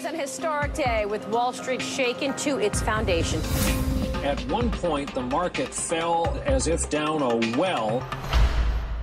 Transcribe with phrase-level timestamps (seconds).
[0.00, 3.40] was an historic day with Wall Street shaken to its foundation.
[4.24, 8.02] At one point, the market fell as if down a well.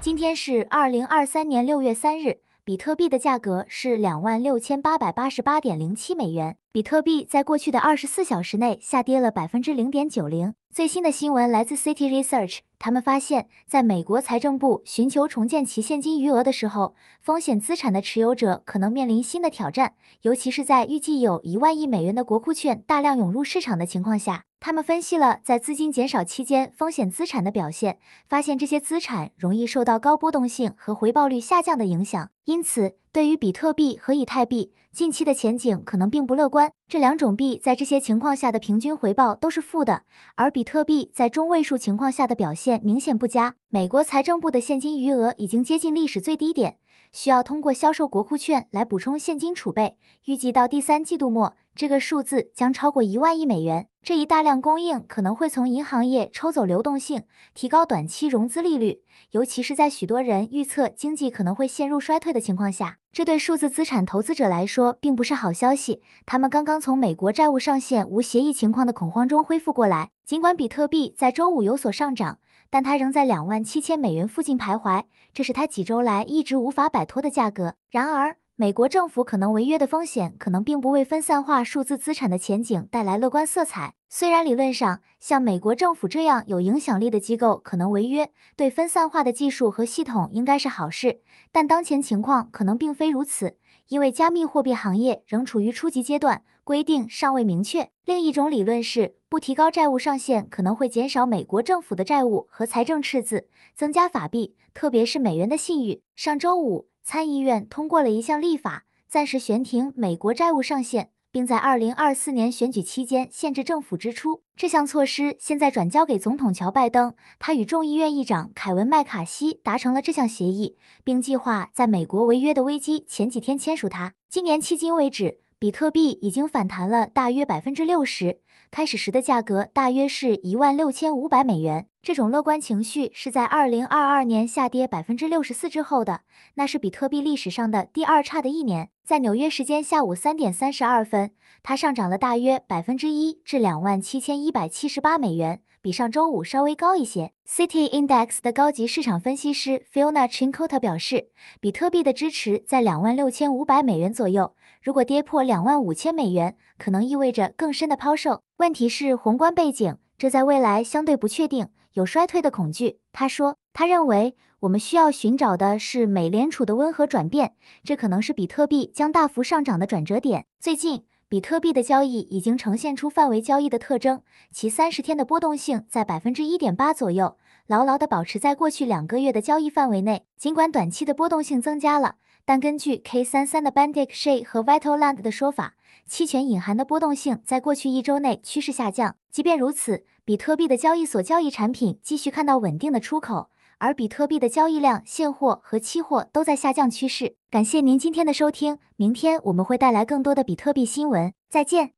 [0.00, 6.56] 今天是二零二三年六月三日，比特币的价格是两万六千八百八十八点零七美元。
[6.77, 10.53] 比特币在过去的二十四小时内下跌了百分之零点九零。
[10.71, 24.43] 最新的新闻来自 City Research，他们发现，在美国财政部寻求重建其现金余额的时候，风险资产的持有者可能面临新的挑战，尤其是在预计有一万亿美元的国库券大量涌入市场的情况下。
[24.59, 32.29] 他们分析了在资金减少期间风险资产的表现，发现这些资产容易受到高波动性和回报率下降的影响。
[32.45, 36.71] 因此，对于比特币和以太币，近期的前景可能并不乐观。
[36.87, 40.03] 这两种币在这些情况下的平均回报都是负的，
[40.35, 43.55] 而比特币在中位数情况下的表现明显不佳。
[43.69, 46.77] 美国财政部的现金余额已经接近历史最低点。
[47.11, 53.87] 需要通过销售国库券来补充现金储备，预计到第三季度末，这个数字将超过一万亿美元。
[54.07, 66.01] 这一大量供应可能会从银行业抽走流动性，提高短期融资利率，尤其是在许多人预测经济可能会陷入衰退的情况下，这对数字资产投资者来说并不是好消息。
[66.25, 70.11] 他们刚刚从美国债务上限无协议情况的恐慌中恢复过来。
[70.25, 72.37] 尽管比特币在周五有所上涨。
[72.69, 77.75] 但它仍在两万七千美元附近徘徊，这是它几周来一直无法摆脱的价格。
[77.89, 83.93] 然而，美国政府可能违约的风险可能并不为分散化数字资产的前景带来乐观色彩。
[84.09, 93.57] 虽然理论上，像美国政府这样有影响力的机构可能违约，对分散化的技术和系统应该是好事，但当前情况可能并非如此，
[93.89, 97.91] 因为加密货币行业仍处于初级阶段，规定尚未明确。
[98.05, 99.17] 另一种理论是。
[99.29, 106.01] 不提高债务上限可能会减少美国政府的债务和财政赤字，增加法币，特别是美元的信誉。
[106.15, 114.41] 上周五，参议院通过了一项立法，暂时悬停美国债务上限，并在二零二四年选举期间限制政府支出。
[114.57, 124.13] 这项措施现在转交给总统乔拜登，他与众议院议长凯文麦卡锡达成了这项协议，并计划在美国违约的危机前几天签署它。
[124.29, 128.41] 今年迄今为止，比特币已经反弹了大约百分之六十。
[128.69, 131.87] 开始时的价格大约是一万六千五百美元。
[132.03, 136.21] 这种乐观情绪是在二零二二年下跌百分之六十四之后的，
[136.55, 138.89] 那是比特币历史上的第二差的一年。
[139.03, 141.31] 在纽约时间下午三点三十二分，
[141.63, 147.31] 它上涨了大约百分之一至两万七千一百七十八美元，比上周五稍微高一些。
[147.47, 151.29] City Index 的高级市场分析师 Fiona Chincota 表示，
[151.59, 154.53] 比特币的支持在两万六千五百美元左右。
[154.87, 158.41] 如果跌破两万五千美元，可能意味着更深的抛售。
[158.59, 161.67] 问题是宏观背景，这在未来相对不确定。
[161.91, 170.45] 有衰退的恐惧，他说，他认为我们需要寻找的是美联储的温和转变，这可能是比特币将大幅上涨的转折点。
[170.57, 174.21] 最近，比特币的交易已经呈现出范围交易的特征，
[174.53, 180.23] 其三十天的波动性在百分之一点八左右，牢牢地保持在过去两个月的交易范围内。
[180.37, 182.15] 尽管短期的波动性增加了，
[182.47, 185.73] 但根据 K 三三的 Bandic Share 和 Vital Land 的说法，
[186.05, 189.17] 期权隐含的波动性在过去一周内趋势下降。
[189.29, 193.49] 即便如此，比特币的交易所交易产品继续看到稳定的出口，
[193.79, 197.35] 而比特币的交易量、现货和期货都在下降趋势。
[197.51, 201.91] 感谢您今天的收听，明天我们会带来更多的比特币新闻，再见。